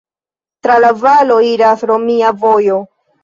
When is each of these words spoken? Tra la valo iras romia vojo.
Tra 0.67 0.77
la 0.85 0.89
valo 1.03 1.37
iras 1.49 1.85
romia 1.91 2.33
vojo. 2.47 2.79